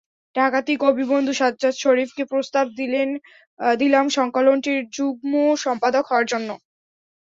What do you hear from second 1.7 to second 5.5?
শরিফকে প্রস্তাব দিলাম সংকলনটির যুগ্ম